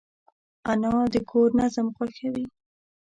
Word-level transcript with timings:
انا 0.71 0.93
د 1.13 1.15
کور 1.29 1.49
نظم 1.59 1.87
خوښوي 1.95 2.45